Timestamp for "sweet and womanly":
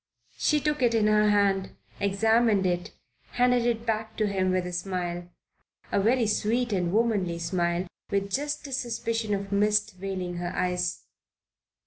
6.25-7.37